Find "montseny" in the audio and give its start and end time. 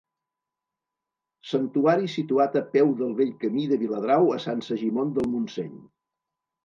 5.35-5.77